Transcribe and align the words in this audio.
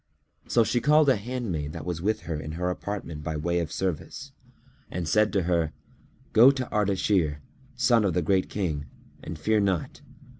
So 0.47 0.63
she 0.63 0.81
called 0.81 1.09
a 1.09 1.15
handmaid 1.15 1.73
that 1.73 1.85
was 1.85 2.01
with 2.01 2.21
her 2.21 2.33
in 2.39 2.53
her 2.53 2.71
apartment 2.71 3.23
by 3.23 3.37
way 3.37 3.59
of 3.59 3.71
service, 3.71 4.31
and 4.89 5.07
said 5.07 5.31
to 5.33 5.43
her, 5.43 5.73
"Go 6.33 6.49
to 6.49 6.67
Ardashir, 6.73 7.37
son 7.75 8.03
of 8.03 8.15
the 8.15 8.23
Great 8.23 8.49
King, 8.49 8.87
and 9.23 9.37
fear 9.37 9.59
not. 9.59 10.01